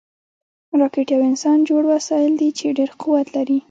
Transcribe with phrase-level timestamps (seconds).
[0.79, 3.57] راکټ یو انسانجوړ وسایل دي چې ډېر قوت لري